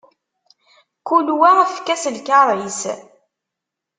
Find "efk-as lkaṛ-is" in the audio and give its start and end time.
1.65-2.81